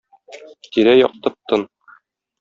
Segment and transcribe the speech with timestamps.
[0.77, 1.67] Тирә-як тып-тын.